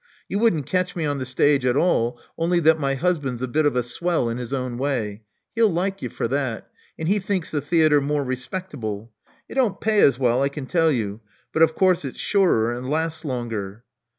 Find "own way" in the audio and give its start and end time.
4.51-5.21